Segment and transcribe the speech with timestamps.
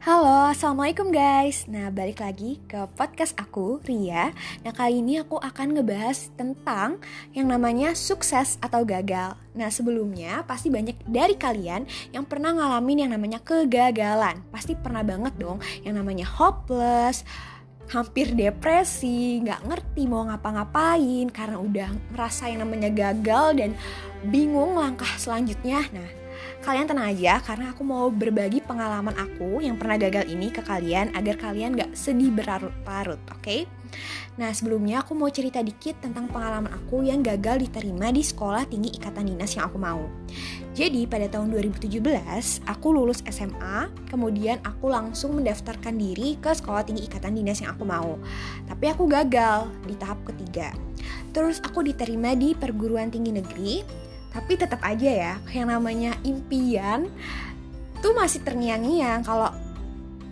[0.00, 1.68] Halo, Assalamualaikum guys.
[1.68, 4.32] Nah, balik lagi ke podcast aku, Ria.
[4.64, 6.96] Nah, kali ini aku akan ngebahas tentang
[7.36, 9.36] yang namanya sukses atau gagal.
[9.52, 11.84] Nah, sebelumnya pasti banyak dari kalian
[12.16, 14.40] yang pernah ngalamin yang namanya kegagalan.
[14.48, 17.20] Pasti pernah banget dong yang namanya hopeless
[17.92, 23.76] hampir depresi, nggak ngerti mau ngapa-ngapain karena udah merasa yang namanya gagal dan
[24.32, 25.84] bingung langkah selanjutnya.
[25.92, 26.08] Nah,
[26.60, 31.12] kalian tenang aja karena aku mau berbagi pengalaman aku yang pernah gagal ini ke kalian
[31.16, 33.40] agar kalian gak sedih berlarut-larut, oke?
[33.40, 33.64] Okay?
[34.38, 38.94] Nah sebelumnya aku mau cerita dikit tentang pengalaman aku yang gagal diterima di sekolah tinggi
[38.96, 40.06] ikatan dinas yang aku mau.
[40.72, 42.00] Jadi pada tahun 2017
[42.64, 47.84] aku lulus SMA, kemudian aku langsung mendaftarkan diri ke sekolah tinggi ikatan dinas yang aku
[47.84, 48.16] mau.
[48.70, 50.70] Tapi aku gagal di tahap ketiga.
[51.34, 53.74] Terus aku diterima di perguruan tinggi negeri
[54.30, 57.10] tapi tetap aja ya yang namanya impian
[58.00, 59.26] tuh masih terngiang-ngiang.
[59.26, 59.52] Kalau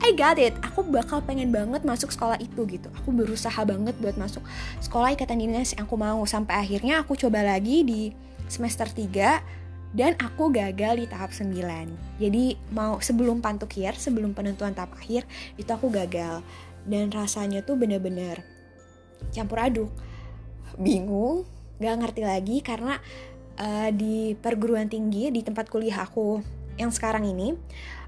[0.00, 2.88] I got it, aku bakal pengen banget masuk sekolah itu gitu.
[3.04, 4.40] Aku berusaha banget buat masuk
[4.80, 6.24] sekolah ikatan dinas yang aku mau.
[6.24, 8.02] Sampai akhirnya aku coba lagi di
[8.50, 9.60] semester 3
[9.90, 11.54] Dan aku gagal di tahap 9
[12.22, 15.26] Jadi mau sebelum pantukir, sebelum penentuan tahap akhir
[15.58, 16.42] Itu aku gagal.
[16.86, 18.42] Dan rasanya tuh bener-bener
[19.36, 19.90] campur aduk.
[20.80, 21.44] Bingung,
[21.76, 22.96] gak ngerti lagi karena
[23.58, 26.38] uh, di perguruan tinggi di tempat kuliah aku
[26.78, 27.56] yang sekarang ini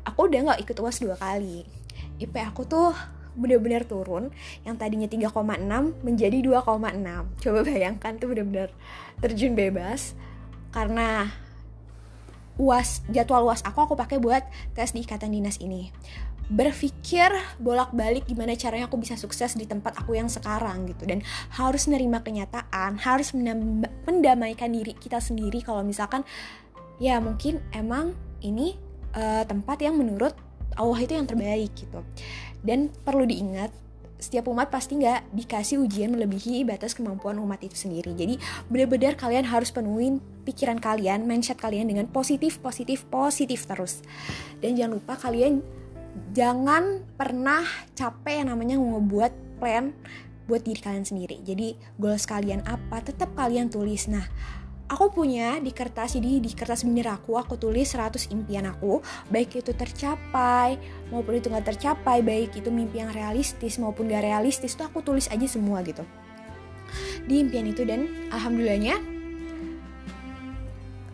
[0.06, 1.66] aku udah nggak ikut uas dua kali.
[2.22, 2.94] IP aku tuh
[3.32, 4.28] bener-bener turun
[4.62, 5.32] yang tadinya 3,6
[6.04, 8.68] menjadi 2,6 coba bayangkan tuh bener-bener
[9.24, 10.12] terjun bebas
[10.68, 11.32] karena
[12.60, 14.44] uas jadwal uas aku aku pakai buat
[14.76, 15.88] tes di ikatan dinas ini
[16.50, 17.30] berpikir
[17.62, 21.22] bolak-balik gimana caranya aku bisa sukses di tempat aku yang sekarang gitu dan
[21.54, 23.32] harus nerima kenyataan harus
[24.06, 26.26] mendamaikan diri kita sendiri kalau misalkan
[26.98, 28.76] ya mungkin emang ini
[29.14, 30.34] uh, tempat yang menurut
[30.76, 32.02] Allah itu yang terbaik gitu
[32.64, 33.72] dan perlu diingat
[34.22, 38.14] setiap umat pasti nggak dikasih ujian melebihi batas kemampuan umat itu sendiri.
[38.14, 38.38] Jadi
[38.70, 44.06] benar-benar kalian harus penuhin pikiran kalian, mindset kalian dengan positif, positif, positif terus.
[44.62, 45.81] Dan jangan lupa kalian
[46.32, 47.64] jangan pernah
[47.96, 49.92] capek yang namanya ngebuat plan
[50.50, 51.40] buat diri kalian sendiri.
[51.44, 54.10] Jadi goals kalian apa tetap kalian tulis.
[54.10, 54.26] Nah,
[54.92, 59.00] aku punya di kertas jadi di kertas binder aku aku tulis 100 impian aku
[59.32, 60.76] baik itu tercapai
[61.08, 65.32] maupun itu nggak tercapai baik itu mimpi yang realistis maupun gak realistis tuh aku tulis
[65.32, 66.04] aja semua gitu
[67.24, 69.21] di impian itu dan alhamdulillahnya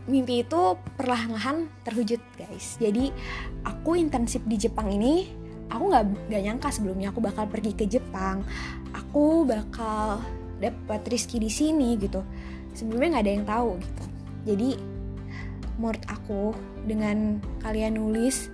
[0.09, 2.81] mimpi itu perlahan-lahan terwujud guys.
[2.81, 3.13] Jadi
[3.63, 5.29] aku intensif di Jepang ini
[5.69, 8.43] aku nggak nggak nyangka sebelumnya aku bakal pergi ke Jepang.
[8.97, 10.25] Aku bakal
[10.59, 12.25] dapat rizki di sini gitu.
[12.73, 14.05] Sebelumnya nggak ada yang tahu gitu.
[14.49, 14.71] Jadi
[15.79, 16.57] menurut aku
[16.89, 18.51] dengan kalian nulis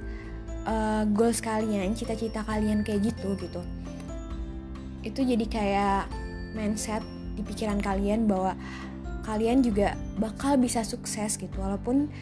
[0.68, 3.64] uh, goals kalian cita-cita kalian kayak gitu gitu
[5.04, 6.02] itu jadi kayak
[6.56, 7.04] mindset
[7.36, 8.56] di pikiran kalian bahwa
[9.24, 12.12] kalian juga bakal bisa sukses gitu walaupun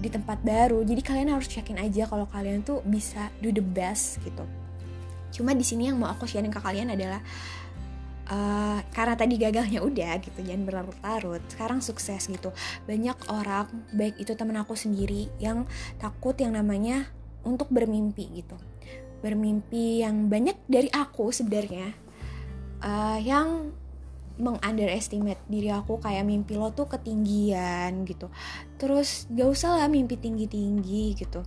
[0.00, 0.86] di tempat baru.
[0.86, 4.46] Jadi kalian harus yakin aja kalau kalian tuh bisa do the best gitu.
[5.34, 7.20] Cuma di sini yang mau aku sharing ke kalian adalah
[8.30, 11.42] uh, karena tadi gagalnya udah gitu jangan berlarut-larut.
[11.50, 12.54] Sekarang sukses gitu.
[12.86, 15.66] Banyak orang baik itu temen aku sendiri yang
[15.98, 17.10] takut yang namanya
[17.42, 18.56] untuk bermimpi gitu.
[19.24, 21.96] Bermimpi yang banyak dari aku sebenarnya
[22.84, 23.72] uh, yang
[24.36, 28.28] mengunderestimate diri aku kayak mimpi lo tuh ketinggian gitu.
[28.76, 31.40] Terus gak usah lah mimpi tinggi tinggi gitu.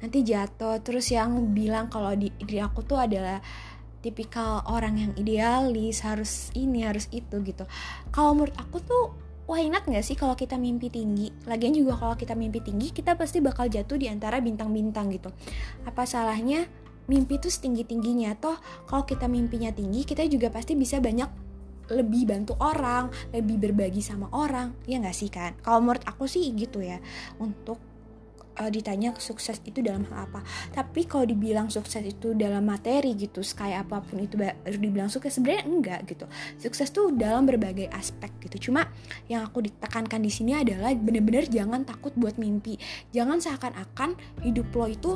[0.00, 3.40] Nanti jatuh terus yang bilang kalau di diri aku tuh adalah
[4.00, 7.68] tipikal orang yang idealis harus ini harus itu gitu.
[8.08, 9.04] Kalau menurut aku tuh
[9.44, 11.28] wah ingat gak sih kalau kita mimpi tinggi?
[11.44, 15.28] Lagian juga kalau kita mimpi tinggi kita pasti bakal jatuh di antara bintang-bintang gitu.
[15.84, 16.64] Apa salahnya
[17.10, 18.54] mimpi tuh setinggi tingginya toh
[18.86, 21.49] kalau kita mimpinya tinggi kita juga pasti bisa banyak
[21.92, 25.58] lebih bantu orang, lebih berbagi sama orang, ya nggak sih kan?
[25.60, 27.02] Kalau menurut aku sih gitu ya,
[27.42, 27.90] untuk
[28.60, 30.44] uh, ditanya sukses itu dalam hal apa.
[30.74, 35.40] Tapi kalau dibilang sukses itu dalam materi gitu, kayak apa pun itu baru dibilang sukses,
[35.40, 36.28] sebenarnya enggak gitu.
[36.60, 38.70] Sukses tuh dalam berbagai aspek gitu.
[38.70, 38.84] Cuma
[39.32, 42.76] yang aku ditekankan di sini adalah bener-bener jangan takut buat mimpi.
[43.16, 44.14] Jangan seakan-akan
[44.44, 45.12] hidup lo itu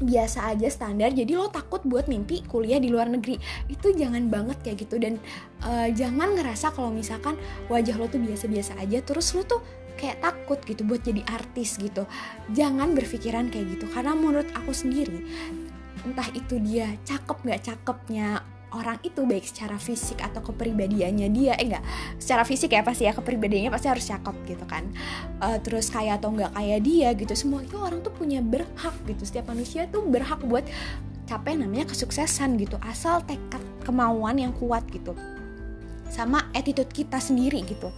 [0.00, 1.12] biasa aja standar.
[1.12, 3.36] Jadi lo takut buat mimpi kuliah di luar negeri.
[3.68, 4.96] Itu jangan banget kayak gitu.
[4.96, 5.20] Dan
[5.62, 7.36] uh, jangan ngerasa kalau misalkan
[7.68, 9.60] wajah lo tuh biasa-biasa aja terus lo tuh
[10.00, 12.08] kayak takut gitu buat jadi artis gitu.
[12.56, 13.86] Jangan berpikiran kayak gitu.
[13.92, 15.20] Karena menurut aku sendiri
[16.00, 18.40] entah itu dia cakep nggak cakepnya
[18.72, 21.84] orang itu baik secara fisik atau kepribadiannya dia eh enggak
[22.16, 24.86] secara fisik ya pasti ya kepribadiannya pasti harus cakep gitu kan.
[25.42, 29.22] Uh, terus kaya atau enggak kaya dia gitu semua itu orang tuh punya berhak gitu.
[29.26, 30.64] Setiap manusia tuh berhak buat
[31.26, 35.14] capai namanya kesuksesan gitu asal tekad kemauan yang kuat gitu.
[36.10, 37.90] Sama attitude kita sendiri gitu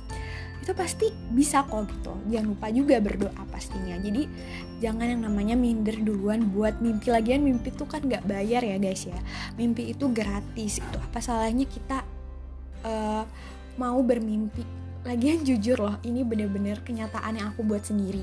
[0.63, 2.15] itu pasti bisa kok gitu.
[2.31, 3.99] Jangan lupa juga berdoa pastinya.
[3.99, 4.31] Jadi
[4.79, 7.11] jangan yang namanya minder duluan buat mimpi.
[7.11, 9.19] Lagian mimpi tuh kan nggak bayar ya guys ya.
[9.59, 12.07] Mimpi itu gratis itu apa salahnya kita
[12.87, 13.27] uh,
[13.75, 14.63] mau bermimpi?
[15.03, 18.23] Lagian jujur loh ini bener-bener kenyataan yang aku buat sendiri.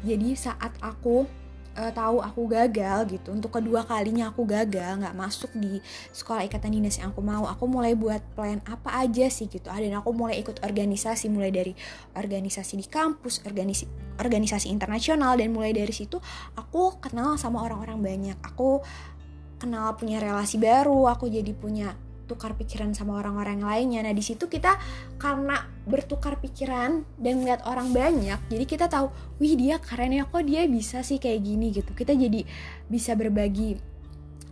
[0.00, 1.28] Jadi saat aku
[1.76, 5.78] uh, tahu aku gagal gitu untuk kedua kalinya aku gagal nggak masuk di
[6.10, 9.68] sekolah ikatan dinas yang aku mau aku mulai buat plan apa aja sih gitu.
[9.68, 11.72] Dan aku mulai ikut organisasi mulai dari
[12.16, 16.16] organisasi di kampus organisasi organisasi internasional dan mulai dari situ
[16.56, 18.38] aku kenal sama orang-orang banyak.
[18.40, 18.80] Aku
[19.60, 21.96] kenal punya relasi baru aku jadi punya
[22.26, 24.02] tukar pikiran sama orang-orang lainnya.
[24.04, 24.76] Nah, di situ kita
[25.16, 29.08] karena bertukar pikiran dan melihat orang banyak, jadi kita tahu,
[29.38, 31.94] wih dia keren ya kok dia bisa sih kayak gini gitu.
[31.94, 32.42] Kita jadi
[32.90, 33.78] bisa berbagi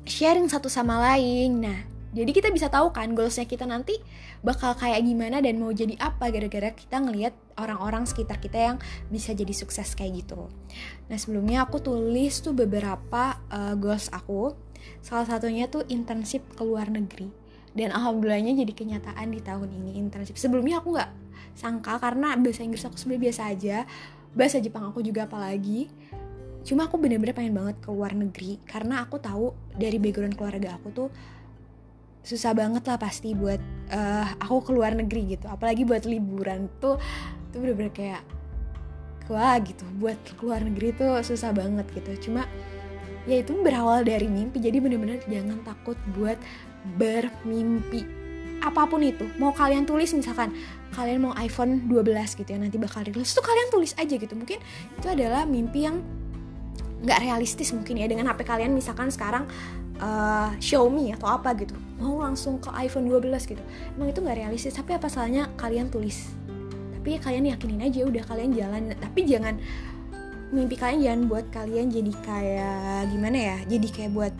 [0.07, 1.53] sharing satu sama lain.
[1.61, 1.79] Nah,
[2.15, 3.99] jadi kita bisa tahu kan goalsnya kita nanti
[4.47, 8.77] bakal kayak gimana dan mau jadi apa gara-gara kita ngelihat orang-orang sekitar kita yang
[9.11, 10.47] bisa jadi sukses kayak gitu.
[11.11, 14.55] Nah sebelumnya aku tulis tuh beberapa uh, goals aku.
[15.03, 17.44] Salah satunya tuh internship ke luar negeri
[17.75, 20.39] dan alhamdulillahnya jadi kenyataan di tahun ini internship.
[20.39, 21.11] Sebelumnya aku nggak
[21.59, 23.77] sangka karena bahasa Inggris aku sebenarnya biasa aja.
[24.35, 25.91] Bahasa Jepang aku juga apalagi.
[26.65, 30.89] Cuma aku bener-bener pengen banget ke luar negeri karena aku tahu dari background keluarga aku
[30.95, 31.09] tuh
[32.25, 33.61] susah banget lah pasti buat
[33.93, 35.51] uh, aku ke luar negeri gitu.
[35.51, 36.97] Apalagi buat liburan tuh
[37.53, 38.23] tuh bener-bener kayak
[39.29, 39.85] wah gitu.
[39.99, 42.31] Buat ke luar negeri tuh susah banget gitu.
[42.31, 42.47] Cuma
[43.29, 44.63] ya itu berawal dari mimpi.
[44.63, 46.41] Jadi bener-bener jangan takut buat
[46.97, 48.05] bermimpi
[48.65, 49.29] apa pun itu.
[49.37, 50.53] Mau kalian tulis misalkan
[50.97, 53.37] kalian mau iPhone 12 gitu ya nanti bakal rilis.
[53.37, 54.33] Tuh kalian tulis aja gitu.
[54.33, 54.59] Mungkin
[54.97, 56.01] itu adalah mimpi yang
[57.05, 59.45] nggak realistis mungkin ya dengan HP kalian misalkan sekarang
[60.01, 61.77] uh, Xiaomi atau apa gitu.
[62.01, 63.63] Mau langsung ke iPhone 12 gitu.
[63.97, 66.33] Emang itu nggak realistis tapi apa salahnya kalian tulis?
[66.97, 68.83] Tapi kalian yakinin aja udah kalian jalan.
[68.97, 69.61] Tapi jangan
[70.55, 74.35] mimpi kalian jangan buat kalian jadi kayak gimana ya jadi kayak buat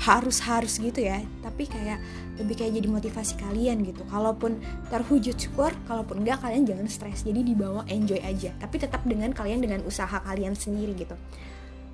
[0.00, 1.20] harus harus gitu ya.
[1.44, 2.00] Tapi kayak
[2.40, 4.00] lebih kayak jadi motivasi kalian gitu.
[4.08, 4.56] Kalaupun
[4.88, 7.20] terwujud syukur kalaupun enggak kalian jangan stres.
[7.28, 8.56] Jadi dibawa enjoy aja.
[8.56, 11.12] Tapi tetap dengan kalian dengan usaha kalian sendiri gitu.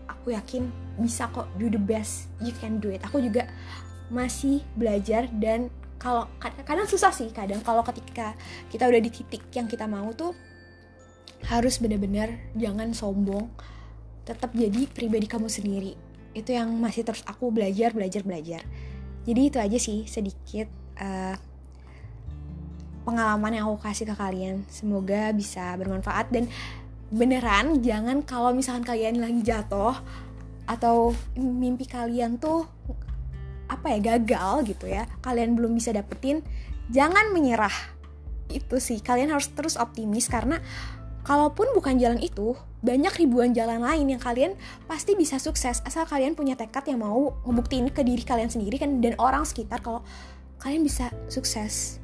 [0.06, 0.70] Aku yakin
[1.02, 1.50] bisa kok.
[1.58, 3.02] Do the best you can do it.
[3.02, 3.50] Aku juga
[4.06, 5.66] masih belajar dan
[5.98, 7.58] kalau kadang susah sih kadang.
[7.66, 8.38] Kalau ketika
[8.70, 10.30] kita udah di titik yang kita mau tuh
[11.50, 13.50] harus benar-benar jangan sombong.
[14.26, 16.05] Tetap jadi pribadi kamu sendiri
[16.36, 18.60] itu yang masih terus aku belajar belajar belajar.
[19.24, 20.68] Jadi itu aja sih sedikit
[21.00, 21.34] uh,
[23.08, 24.68] pengalaman yang aku kasih ke kalian.
[24.68, 26.28] Semoga bisa bermanfaat.
[26.28, 26.52] Dan
[27.08, 29.96] beneran jangan kalau misalkan kalian lagi jatuh
[30.66, 32.66] atau mimpi kalian tuh
[33.66, 36.44] apa ya gagal gitu ya kalian belum bisa dapetin
[36.90, 37.72] jangan menyerah.
[38.46, 40.62] Itu sih kalian harus terus optimis karena
[41.26, 42.54] kalaupun bukan jalan itu,
[42.86, 44.54] banyak ribuan jalan lain yang kalian
[44.86, 49.02] pasti bisa sukses asal kalian punya tekad yang mau ngebuktiin ke diri kalian sendiri kan
[49.02, 50.06] dan orang sekitar kalau
[50.62, 51.98] kalian bisa sukses.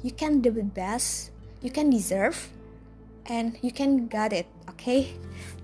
[0.00, 2.48] You can do the best, you can deserve,
[3.28, 5.12] and you can got it, okay?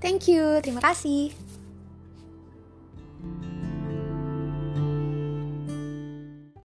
[0.04, 1.45] Thank you, terima kasih.